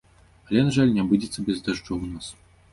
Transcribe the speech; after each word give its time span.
Але, 0.47 0.63
на 0.69 0.73
жаль, 0.77 0.95
не 0.95 1.05
абыдзецца 1.05 1.47
без 1.51 1.63
дажджоў 1.69 1.97
у 2.05 2.13
нас. 2.17 2.35